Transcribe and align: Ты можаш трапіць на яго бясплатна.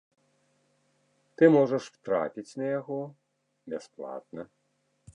Ты 1.35 1.43
можаш 1.57 1.85
трапіць 2.09 2.47
на 2.63 2.73
яго 2.79 2.99
бясплатна. 3.75 4.41